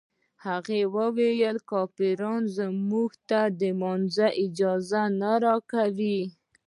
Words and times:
هغه 0.45 0.77
ویل 1.19 1.57
کافران 1.71 2.43
موږ 2.89 3.11
ته 3.29 3.41
د 3.59 3.61
لمانځه 3.69 4.27
اجازه 4.43 5.03
نه 5.21 5.31
راکوي. 5.45 6.19